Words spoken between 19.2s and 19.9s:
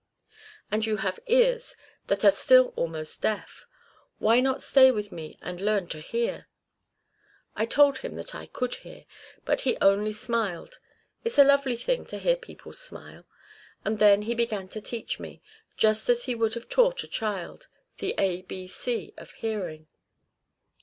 hearing."